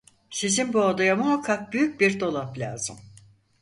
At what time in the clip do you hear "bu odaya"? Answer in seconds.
0.73-1.15